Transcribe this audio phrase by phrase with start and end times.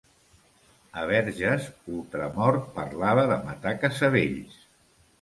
[1.01, 4.61] A Verges, Ultramort parlava de matar Casavells.